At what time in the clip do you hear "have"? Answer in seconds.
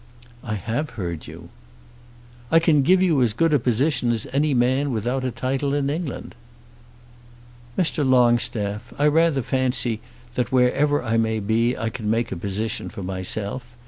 0.55-0.89